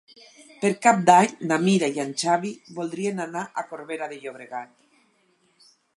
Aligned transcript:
Per 0.61 0.69
Cap 0.85 1.01
d'Any 1.09 1.35
na 1.51 1.59
Mira 1.65 1.89
i 1.97 2.01
en 2.05 2.15
Xavi 2.23 2.53
voldrien 2.79 3.23
anar 3.27 3.45
a 3.63 3.65
Corbera 3.75 4.09
de 4.15 4.19
Llobregat. 4.25 4.73